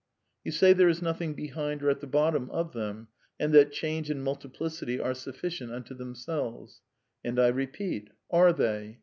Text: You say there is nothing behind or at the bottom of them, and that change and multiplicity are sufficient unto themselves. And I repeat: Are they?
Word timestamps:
You 0.43 0.51
say 0.51 0.73
there 0.73 0.89
is 0.89 1.03
nothing 1.03 1.35
behind 1.35 1.83
or 1.83 1.89
at 1.91 1.99
the 2.01 2.07
bottom 2.07 2.49
of 2.49 2.73
them, 2.73 3.09
and 3.39 3.53
that 3.53 3.71
change 3.71 4.09
and 4.09 4.23
multiplicity 4.23 4.99
are 4.99 5.13
sufficient 5.13 5.71
unto 5.71 5.93
themselves. 5.93 6.81
And 7.23 7.39
I 7.39 7.49
repeat: 7.49 8.09
Are 8.31 8.51
they? 8.51 8.97